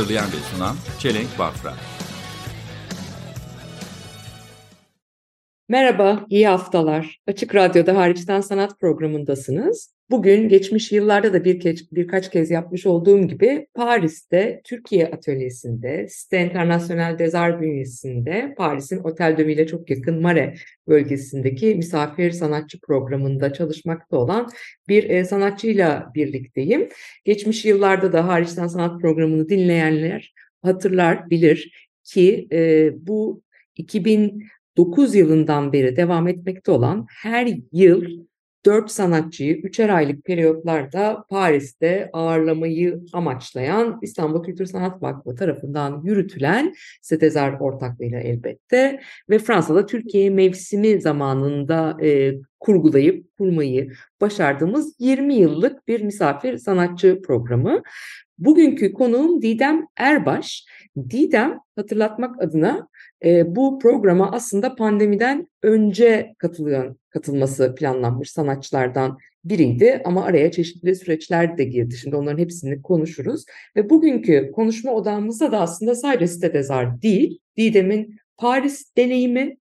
[0.00, 1.74] Hazırlayan ve sunan Çelenk Bafra.
[5.68, 7.20] Merhaba, iyi haftalar.
[7.26, 9.94] Açık Radyo'da Hariçten Sanat programındasınız.
[10.10, 16.46] Bugün geçmiş yıllarda da bir kez, birkaç kez yapmış olduğum gibi Paris'te Türkiye atölyesinde, Cité
[16.46, 20.54] International des Arts bünyesinde Paris'in Otel Ville çok yakın Mare
[20.88, 24.48] bölgesindeki misafir sanatçı programında çalışmakta olan
[24.88, 26.88] bir e, sanatçıyla birlikteyim.
[27.24, 33.42] Geçmiş yıllarda da Hariçten Sanat programını dinleyenler hatırlar, bilir ki e, bu
[33.76, 34.44] 2000
[34.76, 38.04] 9 yılından beri devam etmekte olan her yıl
[38.64, 47.52] 4 sanatçıyı üçer aylık periyotlarda Paris'te ağırlamayı amaçlayan İstanbul Kültür Sanat Vakfı tarafından yürütülen Setezar
[47.60, 49.00] ortaklığıyla elbette
[49.30, 57.82] ve Fransa'da Türkiye mevsimi zamanında e, kurgulayıp kurmayı başardığımız 20 yıllık bir misafir sanatçı programı.
[58.38, 60.66] Bugünkü konuğum Didem Erbaş.
[61.10, 62.88] Didem hatırlatmak adına
[63.24, 71.58] e, bu programa aslında pandemiden önce katılıyor, katılması planlanmış sanatçılardan biriydi ama araya çeşitli süreçler
[71.58, 71.96] de girdi.
[71.96, 73.44] Şimdi onların hepsini konuşuruz
[73.76, 79.56] ve bugünkü konuşma odağımızda da aslında sadece Sitedezar değil, Didem'in Paris deneyimi,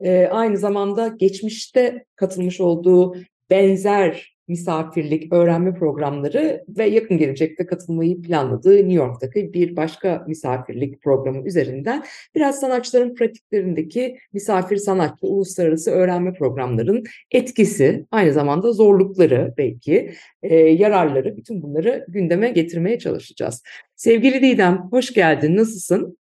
[0.00, 3.16] e, aynı zamanda geçmişte katılmış olduğu
[3.50, 11.46] benzer misafirlik, öğrenme programları ve yakın gelecekte katılmayı planladığı New York'taki bir başka misafirlik programı
[11.48, 12.04] üzerinden
[12.34, 21.36] biraz sanatçıların pratiklerindeki misafir sanatçı, uluslararası öğrenme programlarının etkisi, aynı zamanda zorlukları belki, e, yararları,
[21.36, 23.62] bütün bunları gündeme getirmeye çalışacağız.
[23.96, 26.18] Sevgili Didem, hoş geldin, nasılsın?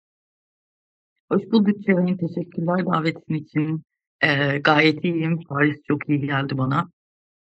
[1.31, 2.17] Hoş bulduk Ceren.
[2.17, 3.83] Teşekkürler davetin için.
[4.21, 5.39] Ee, gayet iyiyim.
[5.49, 6.89] Paris çok iyi geldi bana.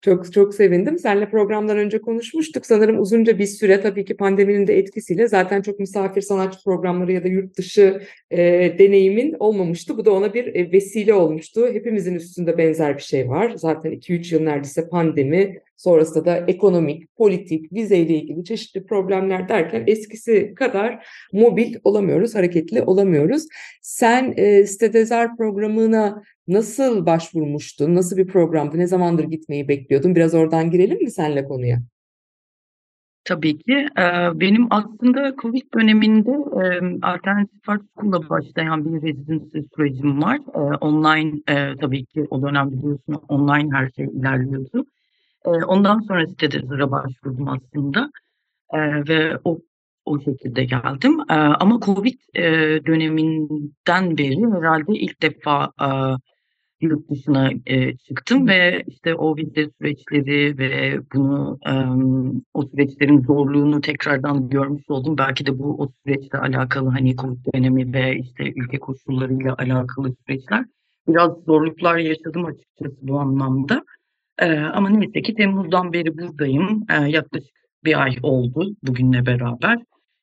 [0.05, 0.99] Çok çok sevindim.
[0.99, 2.65] Seninle programdan önce konuşmuştuk.
[2.65, 7.23] Sanırım uzunca bir süre tabii ki pandeminin de etkisiyle zaten çok misafir sanatçı programları ya
[7.23, 8.01] da yurt dışı
[8.31, 8.39] e,
[8.79, 9.97] deneyimin olmamıştı.
[9.97, 11.67] Bu da ona bir e, vesile olmuştu.
[11.73, 13.53] Hepimizin üstünde benzer bir şey var.
[13.55, 20.53] Zaten 2-3 yıl neredeyse pandemi, sonrasında da ekonomik, politik, vizeyle ilgili çeşitli problemler derken eskisi
[20.55, 23.47] kadar mobil olamıyoruz, hareketli olamıyoruz.
[23.81, 27.95] Sen e, Stedezar programına nasıl başvurmuştun?
[27.95, 28.77] Nasıl bir programdı?
[28.77, 30.15] Ne zamandır gitmeyi bekliyordun?
[30.15, 31.81] Biraz oradan girelim mi senle konuya?
[33.25, 33.87] Tabii ki.
[33.97, 36.31] Ee, benim aslında Covid döneminde
[37.01, 40.39] Alternatif Art School'la başlayan bir residency sürecim var.
[40.55, 44.85] E, online e, tabii ki o dönem biliyorsun online her şey ilerliyordu.
[45.45, 48.11] E, ondan sonra Stedezar'a başvurdum aslında.
[49.09, 49.59] Ve o
[50.05, 51.17] o şekilde geldim.
[51.29, 52.19] Ama Covid
[52.87, 55.71] döneminden beri herhalde ilk defa
[56.81, 61.73] yurt dışına e, çıktım ve işte o vize süreçleri ve bunu e,
[62.53, 65.17] o süreçlerin zorluğunu tekrardan görmüş oldum.
[65.17, 70.65] Belki de bu o süreçle alakalı hani Covid dönemi ve işte ülke koşullarıyla alakalı süreçler.
[71.07, 73.83] Biraz zorluklar yaşadım açıkçası bu anlamda.
[74.39, 76.85] E, ama neyse ki Temmuz'dan beri buradayım.
[76.89, 79.77] E, yaklaşık bir ay oldu bugünle beraber.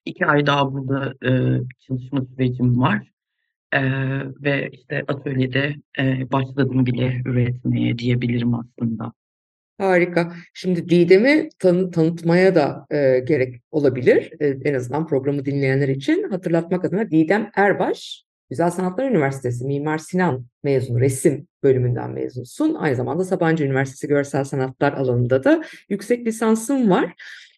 [0.05, 3.12] İki ay daha burada e, çalışma sürecim var.
[3.73, 3.81] Ee,
[4.43, 9.13] ve işte atölyede e, başladım bile üretmeye diyebilirim aslında.
[9.79, 10.33] Harika.
[10.55, 14.33] Şimdi Didem'i tanı tanıtmaya da e, gerek olabilir.
[14.41, 20.47] E, en azından programı dinleyenler için hatırlatmak adına Didem Erbaş, Güzel Sanatlar Üniversitesi Mimar Sinan
[20.65, 22.75] mezunu, resim bölümünden mezunsun.
[22.75, 27.15] Aynı zamanda Sabancı Üniversitesi Görsel Sanatlar alanında da yüksek lisansın var.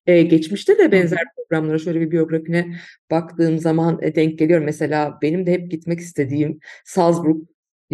[0.07, 2.77] Ee, geçmişte de benzer programlara şöyle bir biyografine
[3.11, 4.61] baktığım zaman e, denk geliyor.
[4.61, 7.37] Mesela benim de hep gitmek istediğim Salzburg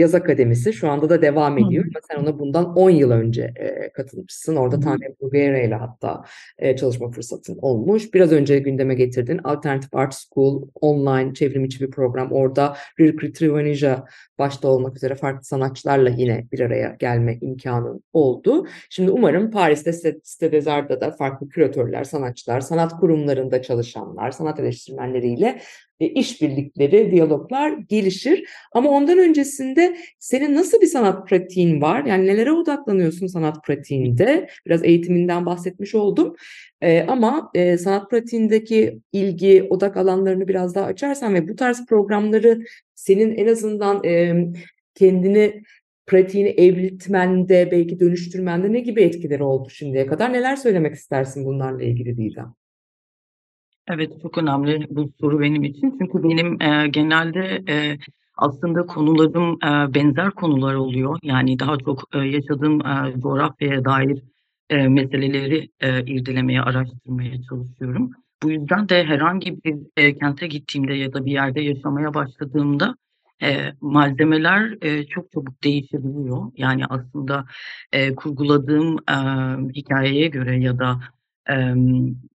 [0.01, 1.85] Yaz Akademisi şu anda da devam ediyor.
[1.85, 4.57] Ama sen ona bundan 10 yıl önce e, katılmışsın.
[4.57, 6.25] Orada Tanem Bruguera ile hatta
[6.59, 8.15] e, çalışma fırsatın olmuş.
[8.15, 9.41] Biraz önce gündeme getirdin.
[9.45, 12.33] Alternative Art School online çevrim içi bir program.
[12.33, 14.05] Orada Rirkri Trivanija
[14.39, 18.67] başta olmak üzere farklı sanatçılarla yine bir araya gelme imkanın oldu.
[18.91, 19.93] Şimdi umarım Paris'te
[20.23, 25.61] Site Desart'ta da farklı küratörler, sanatçılar, sanat kurumlarında çalışanlar, sanat eleştirmenleriyle
[26.07, 28.45] işbirlikleri, diyaloglar gelişir.
[28.73, 32.05] Ama ondan öncesinde senin nasıl bir sanat pratiğin var?
[32.05, 34.49] Yani nelere odaklanıyorsun sanat pratiğinde?
[34.67, 36.37] Biraz eğitiminden bahsetmiş oldum.
[36.81, 42.61] Ee, ama e, sanat pratiğindeki ilgi, odak alanlarını biraz daha açarsan ve bu tarz programları
[42.95, 44.35] senin en azından e,
[44.95, 45.63] kendini
[46.07, 50.33] pratiğini evriltmende, belki dönüştürmende ne gibi etkileri oldu şimdiye kadar?
[50.33, 52.60] Neler söylemek istersin bunlarla ilgili Didem?
[53.89, 55.99] Evet, çok önemli bu soru benim için.
[55.99, 57.99] Çünkü benim e, genelde e,
[58.37, 61.19] aslında konularım e, benzer konular oluyor.
[61.23, 64.23] Yani daha çok e, yaşadığım e, coğrafyaya dair
[64.71, 68.11] e, meseleleri e, irdelemeye, araştırmaya çalışıyorum.
[68.43, 72.97] Bu yüzden de herhangi bir e, kente gittiğimde ya da bir yerde yaşamaya başladığımda
[73.43, 76.53] e, malzemeler e, çok çabuk değişebiliyor.
[76.57, 77.45] Yani aslında
[77.93, 79.17] e, kurguladığım e,
[79.75, 81.01] hikayeye göre ya da
[81.51, 81.55] e,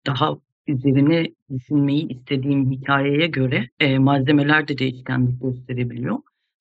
[0.07, 0.38] daha
[0.68, 6.18] üzerine düşünmeyi istediğim hikayeye göre e, malzemeler de değişkenlik gösterebiliyor.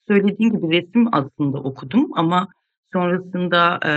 [0.08, 2.48] Söylediğim gibi resim aslında okudum ama
[2.92, 3.92] sonrasında e,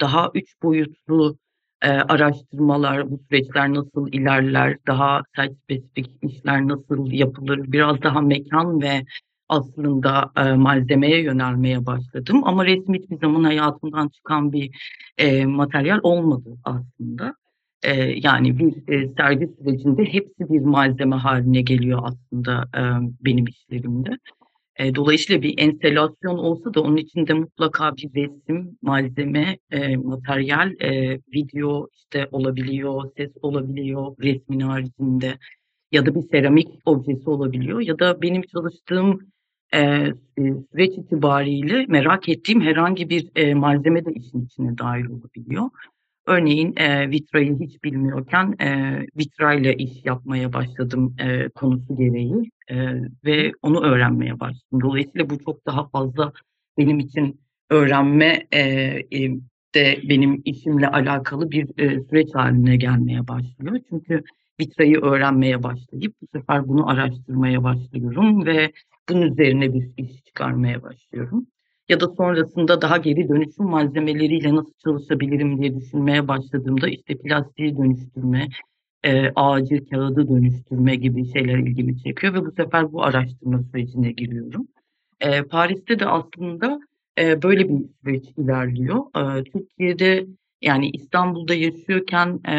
[0.00, 1.36] daha üç boyutlu
[1.82, 8.80] e, araştırmalar, bu süreçler nasıl ilerler, daha site spesifik işler nasıl yapılır, biraz daha mekan
[8.80, 9.04] ve
[9.48, 12.42] aslında e, malzemeye yönelmeye başladım.
[12.44, 14.70] Ama resim hiçbir zaman hayatımdan çıkan bir
[15.18, 17.34] e, materyal olmadı aslında.
[17.82, 17.92] E,
[18.22, 22.82] yani bir e, sergi sürecinde hepsi bir malzeme haline geliyor aslında e,
[23.24, 24.10] benim işlerimde.
[24.76, 31.20] E, dolayısıyla bir enstelasyon olsa da onun içinde mutlaka bir resim, malzeme, e, materyal, e,
[31.34, 35.38] video işte olabiliyor, ses olabiliyor resmin haricinde
[35.92, 39.18] ya da bir seramik objesi olabiliyor ya da benim çalıştığım
[39.74, 40.06] e,
[40.38, 45.70] süreç itibariyle merak ettiğim herhangi bir e, malzeme de işin içine dahil olabiliyor.
[46.28, 52.76] Örneğin e, vitrayı hiç bilmiyorken e, vitrayla iş yapmaya başladım e, konusu gereği e,
[53.24, 54.80] ve onu öğrenmeye başladım.
[54.80, 56.32] Dolayısıyla bu çok daha fazla
[56.78, 57.40] benim için
[57.70, 59.30] öğrenme e, e,
[59.74, 63.80] de benim işimle alakalı bir e, süreç haline gelmeye başlıyor.
[63.88, 64.22] Çünkü
[64.60, 68.72] vitrayı öğrenmeye başlayıp bu sefer bunu araştırmaya başlıyorum ve
[69.08, 71.46] bunun üzerine bir iş çıkarmaya başlıyorum
[71.88, 78.48] ya da sonrasında daha geri dönüşüm malzemeleriyle nasıl çalışabilirim diye düşünmeye başladığımda işte plastiği dönüştürme,
[79.04, 84.68] e, ağacı, kağıdı dönüştürme gibi şeyler ilgimi çekiyor ve bu sefer bu araştırma sürecine giriyorum.
[85.20, 86.80] E, Paris'te de aslında
[87.18, 89.04] e, böyle bir süreç ilerliyor.
[89.16, 90.26] E, Türkiye'de
[90.62, 92.56] yani İstanbul'da yaşıyorken e,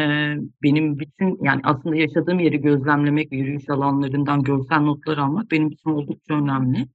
[0.62, 6.34] benim bütün yani aslında yaşadığım yeri gözlemlemek yürüyüş alanlarından görsel notlar almak benim için oldukça
[6.34, 6.86] önemli.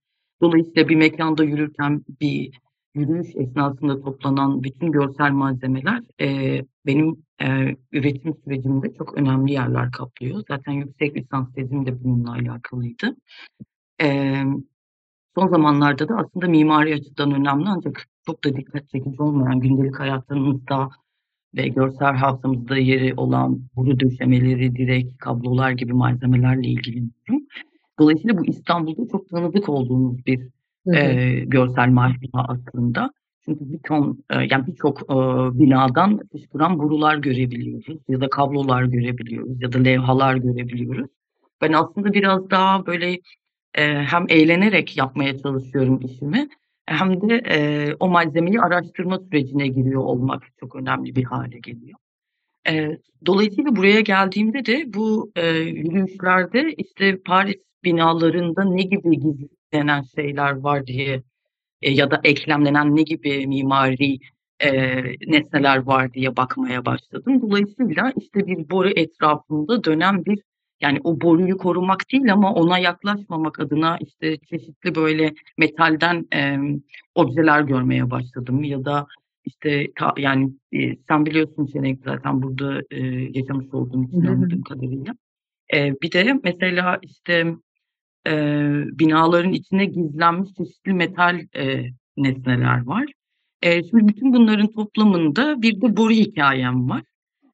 [0.42, 2.52] Dolayısıyla bir mekanda yürürken bir
[2.96, 10.44] yürüyüş esnasında toplanan bütün görsel malzemeler e, benim e, üretim sürecimde çok önemli yerler kaplıyor.
[10.48, 13.16] Zaten yüksek lisans tezim de bununla alakalıydı.
[14.02, 14.42] E,
[15.36, 20.90] son zamanlarda da aslında mimari açıdan önemli ancak çok da dikkat çekici olmayan gündelik hayatımızda
[21.56, 27.48] ve görsel hafızamızda yeri olan boru döşemeleri, direk, kablolar gibi malzemelerle ilgileniyorum.
[28.00, 30.50] Dolayısıyla bu İstanbul'da çok tanıdık olduğumuz bir
[30.96, 33.12] e, görsel malzeme aslında.
[33.46, 35.16] Çünkü bir ton, e, yani birçok e,
[35.60, 41.08] binadan fışkıran borular görebiliyoruz ya da kablolar görebiliyoruz ya da levhalar görebiliyoruz.
[41.62, 43.12] Ben aslında biraz daha böyle
[43.74, 46.50] e, hem eğlenerek yapmaya çalışıyorum işimi
[46.86, 52.00] hem de e, o malzemeyi araştırma sürecine giriyor olmak çok önemli bir hale geliyor.
[52.70, 60.52] E, dolayısıyla buraya geldiğimde de bu e, yürüyüşlerde işte Paris binalarında ne gibi gizlenen şeyler
[60.52, 61.24] var diye
[61.82, 64.20] e, ya da eklemlenen ne gibi mimari
[64.60, 67.42] e, nesneler var diye bakmaya başladım.
[67.42, 70.40] Dolayısıyla işte bir boru etrafında dönen bir
[70.82, 76.58] yani o boruyu korumak değil ama ona yaklaşmamak adına işte çeşitli böyle metalden e,
[77.16, 79.08] objeler görmeye başladım ya da
[79.46, 83.00] işte ta, yani e, sen biliyorsun Çelenk zaten burada e,
[83.34, 85.14] yaşamış olduğum için anladığım kadarıyla.
[85.74, 87.56] E, bir de mesela işte
[88.28, 88.32] e,
[89.00, 91.86] binaların içine gizlenmiş çeşitli metal e,
[92.18, 93.06] nesneler var.
[93.62, 97.02] E, şimdi bütün bunların toplamında bir de boru hikayem var.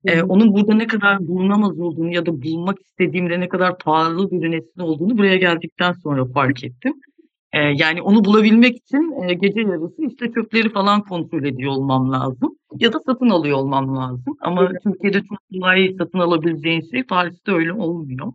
[0.06, 4.52] E, onun burada ne kadar bulunamaz olduğunu ya da bulmak istediğimde ne kadar pahalı bir
[4.52, 6.94] nesne olduğunu buraya geldikten sonra fark ettim.
[7.54, 12.56] E, yani onu bulabilmek için e, gece yarısı işte çöpleri falan kontrol ediyor olmam lazım.
[12.80, 14.38] Ya da satın alıyor olmam lazım.
[14.42, 14.84] Ama evet.
[14.84, 18.34] Türkiye'de çok kolay satın alabileceğin şey Paris'te öyle olmuyor.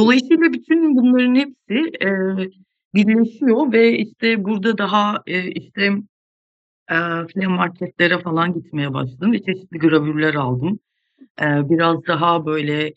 [0.00, 2.08] Dolayısıyla bütün bunların hepsi e,
[2.94, 5.82] birleşiyor ve işte burada daha e, işte
[6.90, 6.96] e,
[7.32, 10.78] flea marketlere falan gitmeye başladım ve çeşitli gravürler aldım.
[11.40, 12.92] E, biraz daha böyle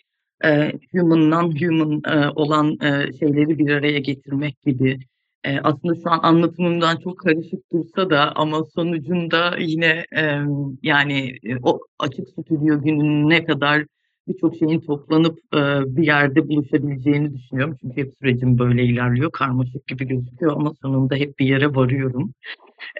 [0.46, 5.00] e, human, non-human e, olan e, şeyleri bir araya getirmek gibi.
[5.44, 10.40] E, aslında şu an anlatımımdan çok karışık dursa da ama sonucunda yine e,
[10.84, 13.86] yani o açık stüdyo gününe kadar
[14.28, 15.60] birçok şeyin toplanıp e,
[15.98, 17.78] bir yerde buluşabileceğini düşünüyorum.
[17.82, 19.32] Çünkü hep sürecim böyle ilerliyor.
[19.32, 22.34] Karmaşık gibi gözüküyor ama sonunda hep bir yere varıyorum.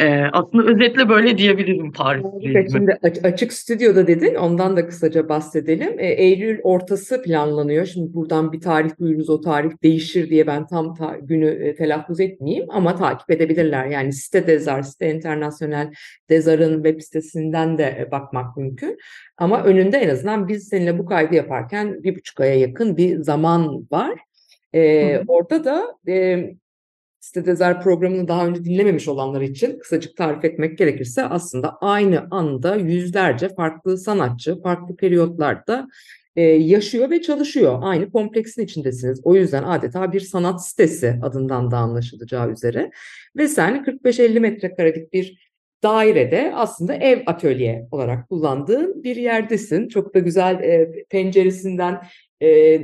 [0.02, 2.40] E, aslında özetle böyle diyebilirim Paris Harika.
[2.40, 2.70] sürecimi.
[2.72, 6.00] Şimdi aç- açık stüdyoda dedin, ondan da kısaca bahsedelim.
[6.00, 7.86] E, Eylül ortası planlanıyor.
[7.86, 12.20] Şimdi buradan bir tarih duyurunuz, o tarih değişir diye ben tam ta- günü e, telaffuz
[12.20, 13.86] etmeyeyim ama takip edebilirler.
[13.86, 15.92] Yani site Dezar, site internasyonel
[16.30, 18.98] Dezar'ın web sitesinden de e, bakmak mümkün.
[19.38, 23.88] Ama önünde en azından biz seninle bu kaydı yaparken bir buçuk aya yakın bir zaman
[23.92, 24.20] var.
[24.74, 25.24] E, hı.
[25.28, 26.46] orada da e,
[27.24, 32.76] Site Dezar programını daha önce dinlememiş olanlar için kısacık tarif etmek gerekirse aslında aynı anda
[32.76, 35.88] yüzlerce farklı sanatçı farklı periyotlarda
[36.36, 37.80] e, yaşıyor ve çalışıyor.
[37.82, 39.22] Aynı kompleksin içindesiniz.
[39.24, 42.92] O yüzden adeta bir sanat sitesi adından da anlaşılacağı üzere.
[43.38, 45.52] Ve sen 45-50 metrekarelik bir
[45.84, 49.88] dairede aslında ev atölye olarak kullandığın bir yerdesin.
[49.88, 52.02] Çok da güzel e, penceresinden
[52.42, 52.80] e,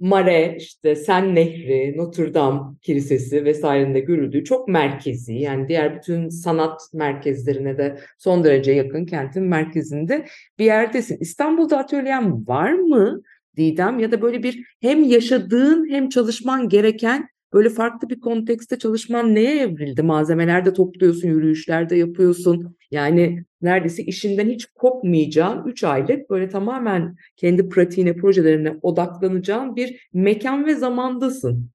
[0.00, 6.80] Mare, işte Sen Nehri, Notre Dame Kilisesi vesairenin görüldüğü çok merkezi yani diğer bütün sanat
[6.94, 10.26] merkezlerine de son derece yakın kentin merkezinde
[10.58, 11.18] bir yerdesin.
[11.20, 13.22] İstanbul'da atölyen var mı
[13.56, 19.34] Didem ya da böyle bir hem yaşadığın hem çalışman gereken böyle farklı bir kontekste çalışman
[19.34, 20.02] neye evrildi?
[20.02, 22.76] Malzemelerde topluyorsun, yürüyüşlerde yapıyorsun.
[22.90, 30.66] Yani neredeyse işinden hiç kopmayacağın 3 aylık böyle tamamen kendi pratiğine, projelerine odaklanacağın bir mekan
[30.66, 31.70] ve zamandasın.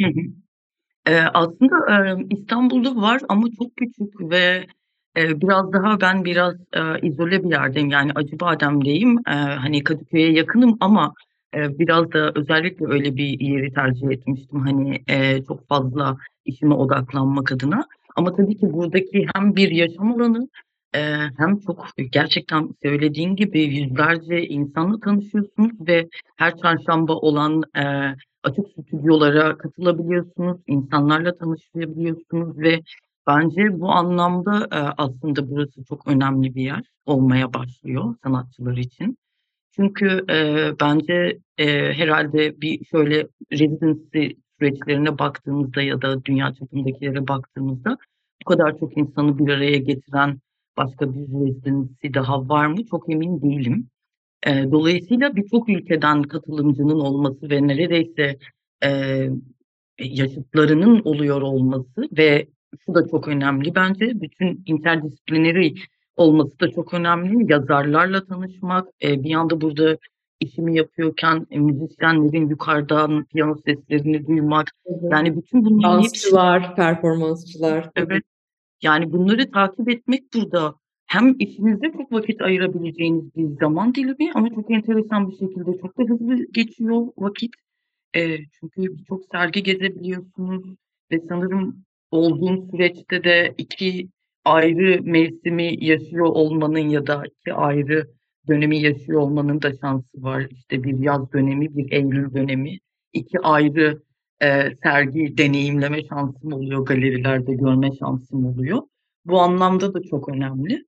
[0.00, 0.20] Hı hı.
[1.08, 1.76] Eee, aslında,
[2.10, 4.66] emm, İstanbul'da var ama çok küçük ve,
[5.18, 7.90] eee, biraz daha ben biraz, eee, izole bir yerdeyim.
[7.90, 9.10] Yani Acıbadem'deyim.
[9.28, 11.14] Eee, hani Kadıköy'e yakınım ama,
[11.56, 14.60] eee, biraz da özellikle öyle bir yeri tercih etmiştim.
[14.60, 16.16] Hani, eee, çok fazla
[16.46, 17.84] işime odaklanmak adına.
[18.16, 20.48] Ama tabii ki buradaki hem bir yaşam alanı,
[20.94, 28.66] eee, hem çok gerçekten söylediğin gibi yüzlerce insanla tanışıyorsunuz ve her çarşamba olan, eee, açık
[28.72, 32.80] stüdyolara katılabiliyorsunuz, insanlarla tanışabiliyorsunuz ve
[33.26, 39.16] bence bu anlamda, eee, aslında burası çok önemli bir yer olmaya başlıyor sanatçılar için.
[39.76, 44.26] Çünkü, eee, bence, eee, herhâlde bir şöyle residency
[44.60, 47.98] süreçlerine baktığımızda ya da dünya çapındakilere baktığımızda
[48.42, 50.40] bu kadar çok insanı bir araya getiren
[50.76, 53.88] başka bir residency daha var mı çok emin değilim.
[54.46, 58.38] Eee, dolayısıyla birçok ülkeden katılımcının olması ve neredeyse,
[58.84, 59.30] eee,
[60.00, 62.46] yaşıtlarının oluyor olması ve
[62.86, 65.74] şu da çok önemli bence, bütün interdisciplinary
[66.16, 67.52] olması da çok önemli.
[67.52, 69.98] Yazarlarla tanışmak, eee, bir yanda burada
[70.40, 75.08] işimi yapıyorken, eee, müzisyenlerin yukarıdan piyano seslerini duymak, Hı hı.
[75.12, 77.90] yani bütün bunların hepsi Dansçılar, performansçılar.
[77.96, 78.22] Evet,
[78.82, 80.74] yani bunları takip etmek burada
[81.06, 86.02] hem işinize çok vakit ayırabileceğiniz bir zaman dilimi ama çok enteresan bir şekilde çok da
[86.02, 87.50] hızlı geçiyor vakit.
[88.16, 90.64] Eee, çünkü birçok sergi gezebiliyorsunuz
[91.12, 94.08] ve sanırım olduğum süreçte de 2
[94.44, 98.06] ayrı mevsimi yaşıyor olmanın ya da 2 ayrı
[98.48, 100.46] dönemi yaşıyor olmanın da şansı var.
[100.50, 102.78] İşte bir yaz dönemi, bir eylül dönemi.
[103.12, 104.02] 2 ayrı,
[104.42, 108.82] eee, sergi deneyimleme şansım oluyor, galerilerde görme şansım oluyor.
[109.26, 110.84] Bu anlamda da çok önemli.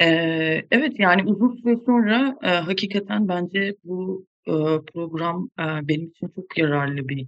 [0.00, 6.28] Eee, evet, yani uzun süre sonra, eee, hakikaten bence bu, ııı, program, eee, benim için
[6.36, 7.26] çok yararlı bir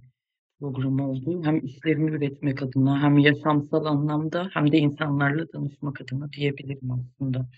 [0.61, 1.41] program oldu.
[1.45, 7.49] Hem işlerimi üretmek adına hem yaşamsal anlamda hem de insanlarla tanışmak adına diyebilirim aslında.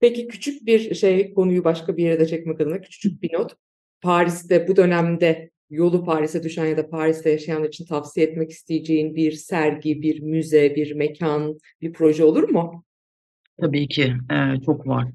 [0.00, 3.52] Peki küçük bir şey, konuyu başka bir yere de çekmek adına küçücük bir not.
[4.02, 9.32] Paris'te bu dönemde yolu Paris'e düşen ya da Paris'te yaşayanlar için tavsiye etmek isteyeceğin bir
[9.32, 12.84] sergi, bir müze, bir mekan, bir proje olur mu?
[13.60, 15.06] Tabii ki, eee, çok var.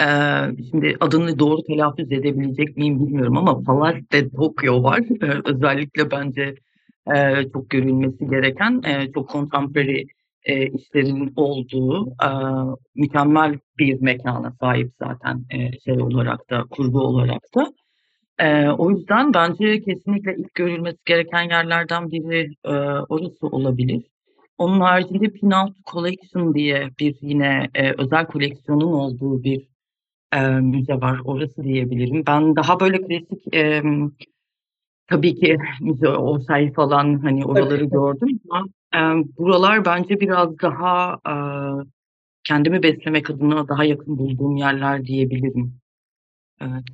[0.00, 5.00] Eee, şimdi adını doğru telaffuz edebilecek miyim bilmiyorum ama Palais de Tokyo var.
[5.22, 6.54] Eee, özellikle bence,
[7.14, 10.04] eee, çok görülmesi gereken, eee, çok contemporary,
[10.48, 17.42] eee, işlerin olduğu, aaa, mükemmel bir mekâna sahip zaten, eee, şey olarak da, kurgu olarak
[17.56, 17.66] da.
[18.40, 22.72] Eee, o yüzden bence kesinlikle ilk görülmesi gereken yerlerden biri, eee,
[23.08, 24.02] orası olabilir.
[24.58, 29.68] Onun haricinde Pinault Collection diye bir yine, eee, özel koleksiyonun olduğu bir,
[30.34, 31.20] eee, müze var.
[31.24, 32.24] Orası diyebilirim.
[32.28, 34.10] Ben daha böyle klasik, emm,
[35.08, 37.90] tabii ki müze Orsay falan, hani, oraları Tabii.
[37.90, 41.84] gördüm ama, emm, buralar bence biraz daha, aaa,
[42.44, 45.74] kendimi beslemek adına daha yakın bulduğum yerler diyebilirim.
[46.62, 46.84] Evet.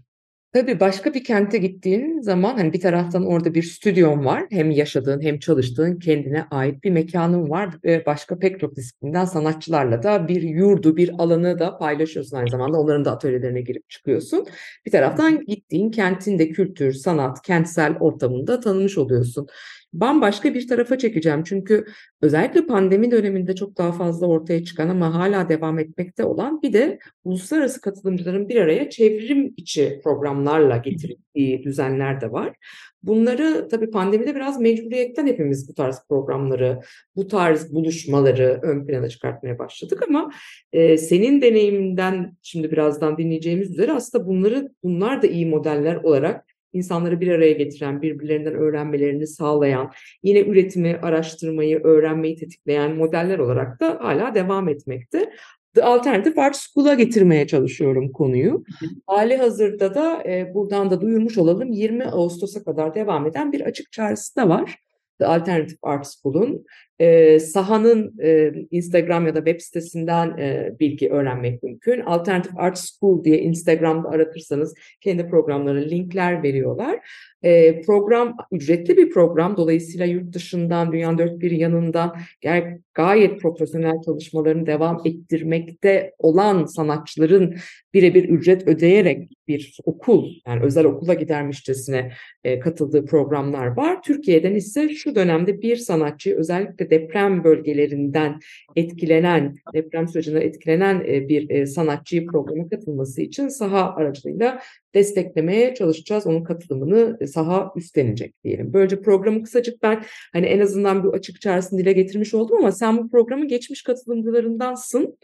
[0.55, 4.45] Tabii başka bir kente gittiğin zaman hani bir taraftan orada bir stüdyon var.
[4.51, 7.75] Hem yaşadığın hem çalıştığın kendine ait bir mekanın var.
[8.07, 12.79] Başka pek çok disiplinden sanatçılarla da bir yurdu, bir alanı da paylaşıyorsun aynı zamanda.
[12.81, 14.47] Onların da atölyelerine girip çıkıyorsun.
[14.87, 19.47] Bir taraftan gittiğin kentin de kültür, sanat, kentsel ortamında tanımış oluyorsun.
[19.95, 21.45] Bambaşka bir tarafa çekeceğim.
[21.45, 21.85] Çünkü
[22.23, 26.99] özellikle pandemi döneminde çok daha fazla ortaya çıkan ama hala devam etmekte olan bir de
[27.25, 32.57] uluslararası katılımcıların bir araya çevrim içi programlarla getirdiği düzenler de var.
[33.03, 36.81] Bunları tabii pandemide biraz mecburiyetten hepimiz bu tarz programları,
[37.17, 40.31] bu tarz buluşmaları ön plana çıkartmaya başladık ama
[40.73, 47.21] e, senin deneyiminden şimdi birazdan dinleyeceğimiz üzere aslında bunları bunlar da iyi modeller olarak insanları
[47.21, 54.35] bir araya getiren, birbirlerinden öğrenmelerini sağlayan, yine üretimi, araştırmayı, öğrenmeyi tetikleyen modeller olarak da hala
[54.35, 55.31] devam etmekte.
[55.75, 58.65] The Alternative Art School'a getirmeye çalışıyorum konuyu.
[59.07, 63.93] Hali hazırda da e, buradan da duyurmuş olalım 20 Ağustos'a kadar devam eden bir açık
[63.93, 64.79] çağrısı da var.
[65.19, 66.65] The Alternative Art School'un
[66.99, 72.01] e, sahanın e, Instagram ya da web sitesinden e, bilgi öğrenmek mümkün.
[72.01, 76.99] Alternative Art School diye Instagram'da aratırsanız kendi programlarına linkler veriyorlar.
[77.43, 79.57] E, program ücretli bir program.
[79.57, 87.55] Dolayısıyla yurt dışından, dünyanın dört bir yanından gayet, gayet profesyonel çalışmalarını devam ettirmekte olan sanatçıların
[87.95, 92.13] birebir ücret ödeyerek bir okul, yani özel okula gidermişçesine
[92.45, 94.03] e, katıldığı programlar var.
[94.03, 98.41] Türkiye'den ise şu dönemde bir sanatçı özellikle deprem bölgelerinden
[98.77, 104.61] etkilenen, deprem sürecinde etkilenen e, bir e, sanatçıyı programa katılması için saha aracılığıyla
[104.95, 106.27] desteklemeye çalışacağız.
[106.27, 108.73] Onun katılımını e, saha üstlenecek diyelim.
[108.73, 112.99] Böylece programı kısacık ben hani en azından bu açık çağrısını dile getirmiş oldum ama sen
[112.99, 115.17] bu programın geçmiş katılımcılarındansın.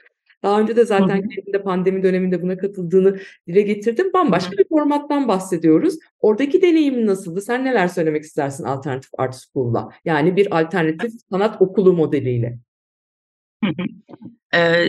[0.43, 3.19] Daha önce de zaten kendinde pandemi döneminde buna katıldığını
[3.49, 4.13] dile getirdim.
[4.15, 5.99] Bambaşka bir formattan bahsediyoruz.
[6.21, 7.41] Oradaki deneyimin nasıldı?
[7.41, 9.89] Sen neler söylemek istersin Alternative Art School'la?
[10.05, 12.59] Yani bir alternatif sanat okulu modeliyle.
[14.55, 14.89] Ee,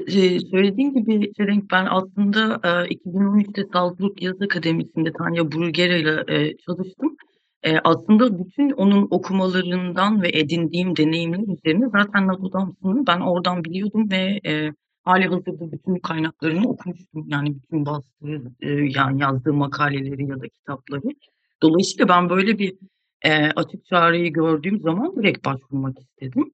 [0.52, 7.18] söylediğim gibi Çelenk ben aslında e, 2013'te Salzburg Yaz Akademisi'nde Tanya Brugera ile e, çalıştım.
[7.64, 14.40] E, aslında bütün onun okumalarından ve edindiğim deneyimler üzerine zaten Dame'sını ben oradan biliyordum ve
[14.46, 17.26] e, hali hazırda bütün kaynaklarını okumuştum.
[17.28, 21.16] Yani bütün bastığı, e, yani yazdığı makaleleri ya da kitapları.
[21.64, 22.74] Dolayısıyla ben böyle bir
[23.22, 26.52] e, açık çağrıyı gördüğüm zaman direkt başvurmak istedim.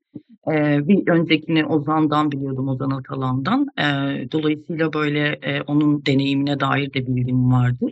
[0.52, 3.68] E, bir öncekini Ozan'dan biliyordum, Ozan Atalan'dan.
[3.78, 3.84] E,
[4.32, 7.86] dolayısıyla böyle e, onun deneyimine dair de bilgim vardı.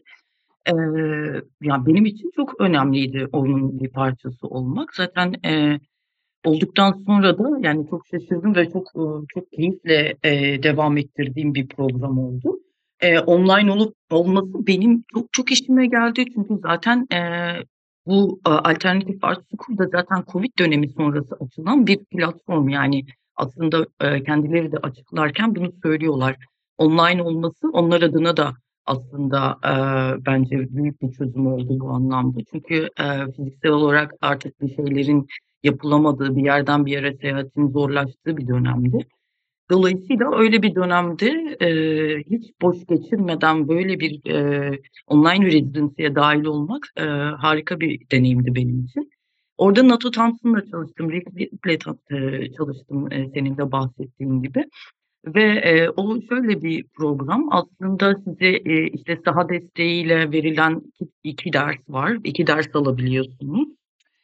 [0.65, 0.74] E,
[1.62, 4.96] yani benim için çok önemliydi onun bir parçası olmak.
[4.96, 5.80] Zaten e,
[6.45, 8.91] olduktan sonra da yani çok şaşırdım ve çok
[9.34, 12.60] çok keyifle e, devam ettirdiğim bir program oldu.
[12.99, 17.19] E, online olup olması benim çok çok işime geldi çünkü zaten e,
[18.05, 23.05] bu e, alternatif art school da zaten Covid dönemi sonrası açılan bir platform yani
[23.36, 26.36] aslında e, kendileri de açıklarken bunu söylüyorlar.
[26.77, 28.53] Online olması onlar adına da
[28.86, 29.73] aslında e,
[30.25, 32.39] bence büyük bir çözüm oldu bu anlamda.
[32.51, 35.27] Çünkü e, fiziksel olarak artık bir şeylerin
[35.65, 39.08] yapılamadığı, bir yerden bir yere seyahatin zorlaştığı bir dönemdi.
[39.71, 41.69] Dolayısıyla öyle bir dönemde e,
[42.19, 44.71] hiç boş geçirmeden böyle bir e,
[45.08, 47.04] online residency'ye dahil olmak e,
[47.38, 49.10] harika bir deneyimdi benim için.
[49.58, 54.65] Orada NATO Thompson'la çalıştım, Rick'le e, çalıştım e, senin de bahsettiğin gibi.
[55.25, 61.54] Ve e, o şöyle bir program aslında size e, işte saha desteğiyle verilen iki, iki
[61.54, 62.17] ders var.
[62.23, 63.67] iki ders alabiliyorsunuz.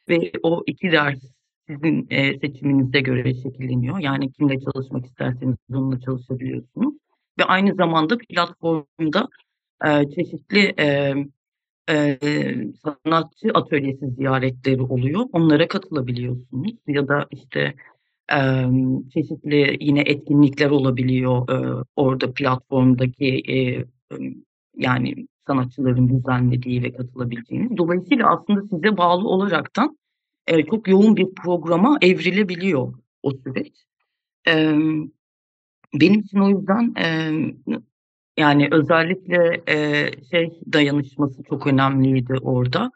[0.08, 1.20] Ve o iki ders
[1.68, 3.98] sizin e, seçiminize göre şekilleniyor.
[3.98, 6.94] Yani kimle çalışmak isterseniz onunla çalışabiliyorsunuz.
[7.38, 9.28] Ve aynı zamanda platformda
[9.84, 11.14] e, çeşitli e,
[11.90, 12.18] e,
[12.84, 15.26] sanatçı atölyesi ziyaretleri oluyor.
[15.32, 16.72] Onlara katılabiliyorsunuz.
[16.86, 17.74] Ya da işte
[18.32, 18.38] e,
[19.14, 23.84] çeşitli yine etkinlikler olabiliyor e, orada platformdaki e,
[24.76, 27.76] yani sanatçıların düzenlediği ve katılabileceğiniz.
[27.76, 29.98] Dolayısıyla aslında size bağlı olaraktan
[30.46, 33.72] e, çok yoğun bir programa evrilebiliyor o süreç.
[34.48, 34.76] E,
[35.94, 37.32] benim için o yüzden e,
[38.36, 42.90] yani özellikle e, şey dayanışması çok önemliydi orada.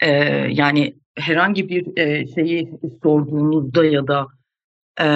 [0.00, 0.10] E,
[0.50, 4.26] yani herhangi bir e, şeyi sorduğunuzda ya da
[5.00, 5.06] e,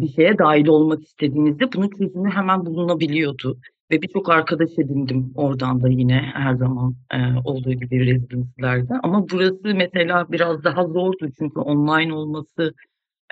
[0.00, 3.58] bir şeye dahil olmak istediğinizde bunun çözümü hemen bulunabiliyordu.
[3.90, 8.94] Ve birçok arkadaş edindim oradan da yine her zaman e, olduğu gibi rezidanslerde.
[9.02, 12.74] Ama burası mesela biraz daha zordu çünkü online olması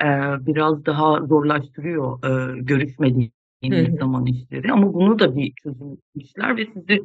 [0.02, 0.06] e,
[0.46, 2.18] biraz daha zorlaştırıyor
[2.58, 4.72] e, görüşmediğiniz zaman işleri.
[4.72, 7.00] Ama bunu da bir çözümlemişler ve sizi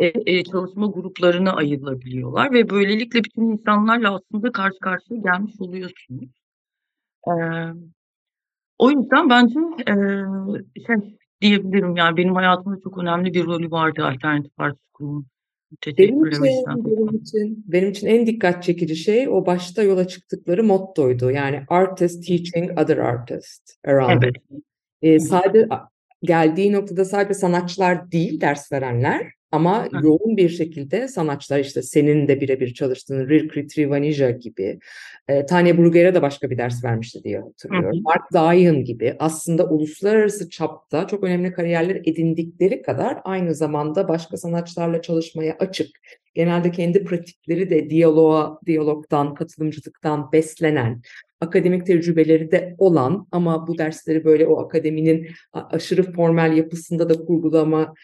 [0.00, 6.30] eee, eee, çalışma gruplarına ayrılabiliyorlar ve böylelikle bütün insanlarla aslında karşı karşıya gelmiş oluyorsunuz.
[7.28, 7.78] Emm,
[8.78, 10.24] o yüzden bence, eee,
[10.86, 10.96] şey
[11.42, 15.26] diyebilirim, yani, benim hayatımda çok önemli bir rolü vardı Alternatif Art School'un.
[15.98, 21.30] Benim için, benim için, benim için en dikkat çekici şey o başta yola çıktıkları mottoydu.
[21.30, 24.36] Yani artist teaching other artists around Evet.
[24.36, 24.62] it.
[25.02, 25.20] Eee, Hı hı.
[25.20, 25.78] sade a
[26.22, 32.28] geldiği noktada sadece sanatçılar değil ders verenler ama Hı yoğun bir şekilde sanatçılar işte senin
[32.28, 34.78] de birebir çalıştığın Rirkri Trivanija gibi,
[35.28, 37.98] eee, Tanya Bruguera da başka bir ders vermişti diye hatırlıyorum.
[37.98, 38.02] hı.
[38.02, 45.02] Mark Dion gibi aslında uluslararası çapta çok önemli kariyerler edindikleri kadar aynı zamanda başka sanatçılarla
[45.02, 45.88] çalışmaya açık,
[46.34, 51.02] genelde kendi pratikleri de diyaloğa, diyalogdan, katılımcılıktan beslenen,
[51.40, 57.94] akademik tecrübeleri de olan ama bu dersleri böyle o akademinin aşırı formel yapısında da kurgulama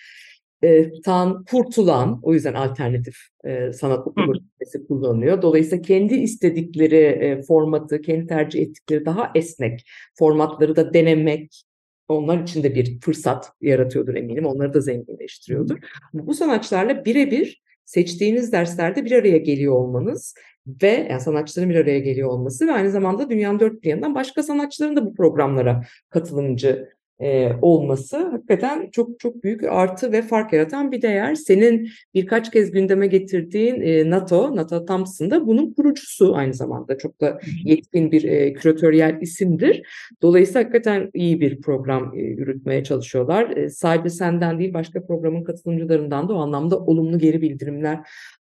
[0.63, 5.43] eee, tan kurtulan, o yüzden alternatif, eee, sanat okulu kelimesi kullanılıyor.
[5.43, 9.81] Dolayısıyla kendi istedikleri, eee, formatı, kendi tercih ettikleri daha esnek
[10.19, 11.63] formatları da denemek
[12.09, 14.47] onlar için de bir fırsat yaratıyordur eminim.
[14.47, 15.79] Onları da zenginleştiriyordur.
[16.15, 20.35] Bu sanatçılarla birebir seçtiğiniz derslerde bir araya geliyor olmanız
[20.83, 24.43] ve yani sanatçıların bir araya geliyor olması ve aynı zamanda dünyanın dört bir yanından başka
[24.43, 26.89] sanatçıların da bu programlara katılımcı,
[27.21, 31.35] eee, olması hakikaten çok çok büyük artı ve fark yaratan bir değer.
[31.35, 36.99] Senin birkaç kez gündeme getirdiğin, eee, NATO, Nata Thompson da bunun kurucusu aynı zamanda.
[36.99, 39.83] Çok da yetkin bir, eee, küratöryel isimdir.
[40.23, 43.51] Dolayısıyla hakikaten iyi bir program, eee, yürütmeye çalışıyorlar.
[43.57, 47.99] Eee, sadece senden değil başka programın katılımcılarından da o anlamda olumlu geri bildirimler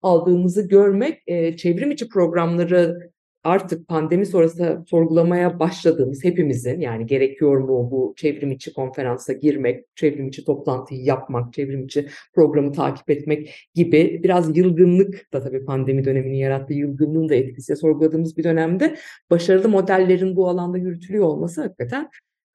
[0.02, 3.10] aldığımızı görmek, eee, çevrim içi programları
[3.44, 10.28] artık pandemi sonrası sorgulamaya başladığımız hepimizin yani gerekiyor mu bu çevrim içi konferansa girmek, çevrim
[10.28, 16.36] içi toplantıyı yapmak, çevrim içi programı takip etmek gibi biraz yılgınlık da tabii pandemi döneminin
[16.36, 18.96] yarattığı yılgınlığın da etkisiyle sorguladığımız bir dönemde
[19.30, 22.10] başarılı modellerin bu alanda yürütülüyor olması hakikaten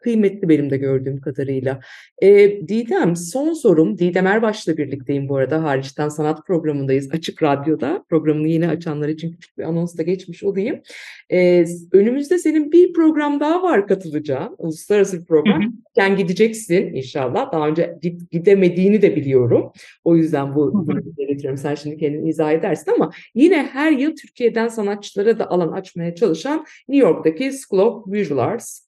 [0.06, 1.80] kıymetli benim de gördüğüm kadarıyla.
[2.22, 3.98] Eee, Didem, son sorum.
[3.98, 5.64] Didem Erbaş'la birlikteyim bu arada.
[5.64, 8.06] Hariçten Sanat programındayız Açık Radyo'da.
[8.10, 10.82] Programını yeni açanlar için küçük bir anons da geçmiş olayım.
[11.30, 14.56] S önümüzde senin bir program daha var katılacağın.
[14.58, 15.62] Uluslararası bir program.
[15.62, 15.68] hı.
[15.96, 17.52] Sen gideceksin inşallah.
[17.52, 19.72] Daha önce git gidemediğini de biliyorum.
[20.04, 21.58] O yüzden bu bunu dile getiriyorum.
[21.58, 26.66] Sen şimdi kendin izah edersin ama yine her yıl Türkiye'den sanatçılara da alan açmaya çalışan
[26.88, 28.85] New York'taki School of Visual Arts,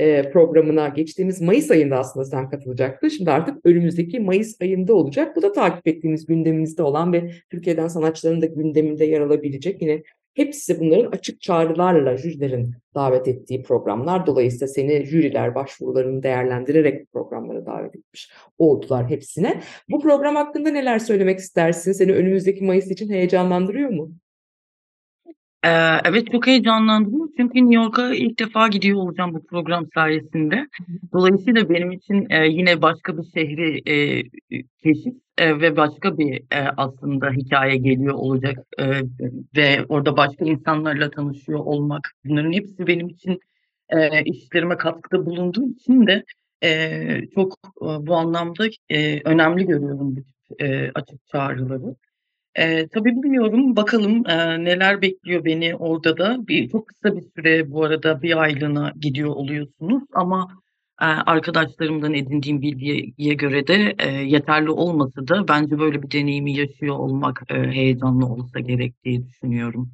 [0.00, 3.08] eee, programına geçtiğimiz mayıs ayında aslında sen katılacaktın.
[3.08, 5.36] Şimdi artık önümüzdeki mayıs ayında olacak.
[5.36, 10.02] Bu da takip ettiğimiz gündemimizde olan ve Türkiye'den sanatçıların da gündeminde yer alabilecek yine
[10.34, 14.26] hepsi bunların açık çağrılarla jürilerin davet ettiği programlar.
[14.26, 19.60] Dolayısıyla seni jüriler başvurularını değerlendirerek programlara davet etmiş oldular hepsine.
[19.90, 21.92] Bu program hakkında neler söylemek istersin?
[21.92, 24.12] Seni önümüzdeki mayıs için heyecanlandırıyor mu?
[25.64, 30.66] Eee, evet, çok heyecanlandırıyor çünkü New York'a ilk defa gidiyor olacağım bu program sayesinde.
[31.12, 36.26] Dolayısıyla benim için, eee, yine başka bir şehri, eee, ü keşif, eee, ve başka bir,
[36.52, 39.02] eee, aslında hikâye geliyor olacak, eee,
[39.56, 43.38] ve orada başka insanlarla tanışıyor olmak, bunların hepsi benim için,
[43.92, 46.24] eee, işlerime katkıda bulunduğu için de,
[46.62, 51.94] eee, çok, ııı, bu anlamda, eee, önemli görüyorum bu tip, eee, açık çağrıları.
[52.58, 56.48] Eee, tabii bilmiyorum, bakalım, eee, neler bekliyor beni orada da.
[56.48, 60.48] Bir çok kısa bir süre bu arada, 1 aylığına gidiyor oluyorsunuz ama,
[61.02, 66.96] eee, arkadaşlarımdan edindiğim bilgiye göre de, eee, yeterli olmasa da bence böyle bir deneyimi yaşıyor
[66.96, 69.90] olmak, eee, heyecanlı olsa gerek diye düşünüyorum.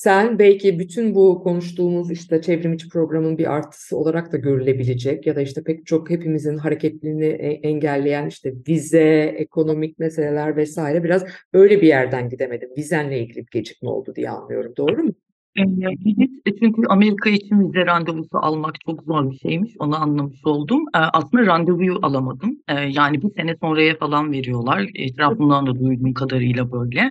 [0.00, 5.36] Sen belki bütün bu konuştuğumuz, işte, çevrim içi programın bir artısı olarak da görülebilecek ya
[5.36, 10.78] da, işte, pek çok hepimizin hareketliliğini e engelleyen, işte, vize, ekonomik meseleler vs.
[11.04, 12.68] biraz öyle bir yerden gidemedin.
[12.78, 14.72] Vizenle ilgili bir gecikme oldu diye anlıyorum.
[14.76, 15.12] Doğru mu?
[15.56, 15.98] Evet,
[16.46, 20.84] e, çünkü Amerika için vize randevusu almak çok zor bir şeymiş, onu anlamış oldum.
[20.92, 22.58] Aslında randevuyu alamadım.
[22.88, 24.90] Yani 1 sene sonraya falan veriyorlar.
[24.94, 27.10] Etrafımdan da duyduğum kadarıyla böyle.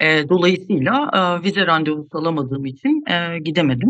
[0.00, 3.88] Eee, dolayısıyla, aaa, vize randevusu alamadığım için, eee, gidemedim.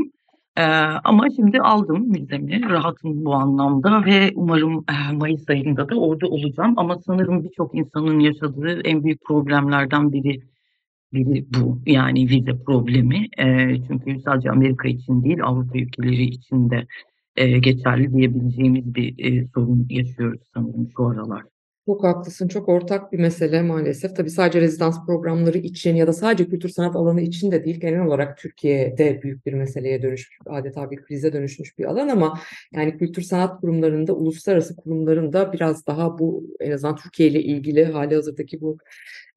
[0.59, 0.65] Eee,
[1.05, 6.75] ama şimdi aldım vizemi, rahatım bu anlamda ve umarım, eee, mayıs ayında da orada olacağım
[6.77, 10.41] ama sanırım birçok insanın yaşadığı en büyük problemlerden biri
[11.15, 11.81] biri bu.
[11.87, 13.29] Yani vize problemi.
[13.39, 16.87] Eee, çünkü sadece Amerika için değil, Avrupa ülkeleri için de,
[17.39, 21.43] eee, geçerli diyebileceğimiz bir, eee, sorun yaşıyoruz sanırım şu aralar.
[21.87, 22.49] Çok haklısın.
[22.49, 24.17] Çok ortak bir mesele maalesef.
[24.17, 27.81] Tabii sadece rezidans programları için ya da sadece kültür sanat alanı için de değil.
[27.81, 32.41] Genel olarak Türkiye'de büyük bir meseleye dönüşmüş, adeta bir krize dönüşmüş bir alan ama
[32.73, 38.15] yani kültür sanat kurumlarında, uluslararası kurumlarında biraz daha bu en azından Türkiye ile ilgili hali
[38.15, 38.79] hazırdaki bu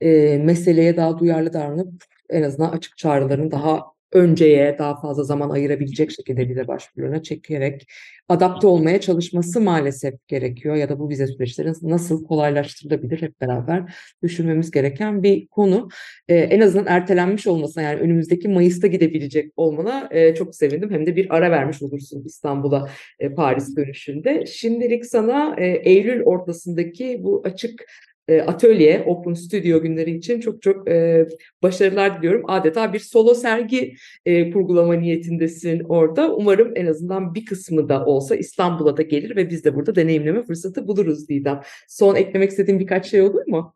[0.02, 6.12] e, meseleye daha duyarlı davranıp en azından açık çağrıların daha önceye daha fazla zaman ayırabilecek
[6.12, 7.88] şekilde vize başvurularına çekerek
[8.30, 13.94] adapte olmaya çalışması maalesef gerekiyor ya da bu vize süreçleri nasıl kolaylaştırılabilir hep beraber
[14.24, 15.90] düşünmemiz gereken bir konu.
[16.28, 20.92] Ee, en azından ertelenmiş olmasına yani önümüzdeki Mayıs'ta gidebilecek olmana e, çok sevindim.
[20.92, 22.90] Hem de bir ara vermiş olursun İstanbul'a
[23.20, 24.46] e, Paris dönüşünde.
[24.46, 27.86] Şimdilik sana e, Eylül ortasındaki bu açık
[28.28, 31.28] e, atölye, Open Studio günleri için çok çok e,
[31.64, 32.44] başarılar diliyorum.
[32.48, 33.94] Adeta bir solo sergi
[34.26, 36.36] e, kurgulama niyetindesin orada.
[36.36, 40.44] Umarım en azından bir kısmı da olsa İstanbul'a da gelir ve biz de burada deneyimleme
[40.44, 41.62] fırsatı buluruz Didem.
[41.88, 43.74] Son eklemek istediğin birkaç şey olur mu?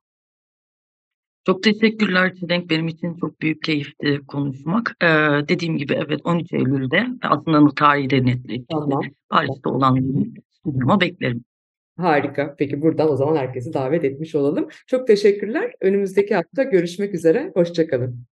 [1.45, 2.69] Çok teşekkürler Çelenk.
[2.69, 4.95] Benim için çok büyük keyifti konuşmak.
[5.01, 5.07] Ee,
[5.49, 8.65] dediğim gibi evet 13 Eylül'de aslında tarihi de netleşti.
[8.71, 9.01] Tamam.
[9.29, 9.99] Paris'te olan
[10.51, 11.43] stüdyoma beklerim.
[11.97, 12.55] Harika.
[12.57, 14.67] Peki buradan o zaman herkesi davet etmiş olalım.
[14.87, 15.73] Çok teşekkürler.
[15.81, 17.51] Önümüzdeki hafta görüşmek üzere.
[17.55, 18.30] Hoşçakalın.